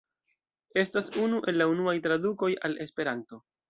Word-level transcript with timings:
Estas 0.83 1.11
unu 1.25 1.43
el 1.53 1.61
la 1.65 1.69
unuaj 1.75 1.97
tradukoj 2.09 2.53
al 2.69 2.79
Esperanto. 2.91 3.47